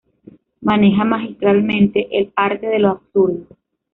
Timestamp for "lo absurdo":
2.79-3.45